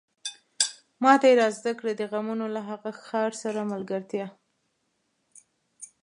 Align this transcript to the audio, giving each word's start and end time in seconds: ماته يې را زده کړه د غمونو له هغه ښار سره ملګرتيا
ماته 1.03 1.25
يې 1.29 1.35
را 1.39 1.47
زده 1.57 1.71
کړه 1.79 1.91
د 1.95 2.01
غمونو 2.11 2.45
له 2.55 2.61
هغه 2.69 2.91
ښار 3.05 3.31
سره 3.43 3.69
ملګرتيا 3.73 4.27